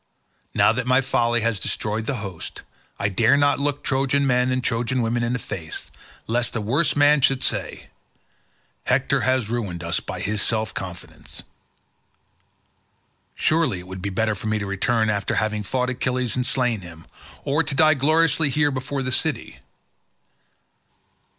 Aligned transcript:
Now 0.55 0.71
that 0.71 0.87
my 0.87 0.99
folly 0.99 1.41
has 1.41 1.59
destroyed 1.59 2.07
the 2.07 2.15
host, 2.25 2.63
I 2.97 3.07
dare 3.07 3.37
not 3.37 3.59
look 3.59 3.83
Trojan 3.83 4.25
men 4.25 4.49
and 4.49 4.63
Trojan 4.63 5.03
women 5.03 5.21
in 5.21 5.33
the 5.33 5.37
face, 5.37 5.91
lest 6.25 6.55
a 6.55 6.59
worse 6.59 6.95
man 6.95 7.21
should 7.21 7.43
say, 7.43 7.85
'Hector 8.85 9.21
has 9.21 9.51
ruined 9.51 9.83
us 9.83 9.99
by 9.99 10.19
his 10.19 10.41
self 10.41 10.73
confidence.' 10.73 11.43
Surely 13.35 13.77
it 13.81 13.87
would 13.87 14.01
be 14.01 14.09
better 14.09 14.33
for 14.33 14.47
me 14.47 14.57
to 14.57 14.65
return 14.65 15.11
after 15.11 15.35
having 15.35 15.61
fought 15.61 15.91
Achilles 15.91 16.35
and 16.35 16.47
slain 16.47 16.81
him, 16.81 17.05
or 17.43 17.61
to 17.61 17.75
die 17.75 17.93
gloriously 17.93 18.49
here 18.49 18.71
before 18.71 19.03
the 19.03 19.11
city. 19.11 19.59